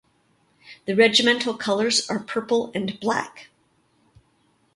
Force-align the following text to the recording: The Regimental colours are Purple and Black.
The 0.87 0.95
Regimental 0.95 1.53
colours 1.53 2.09
are 2.09 2.17
Purple 2.17 2.71
and 2.73 2.99
Black. 2.99 3.49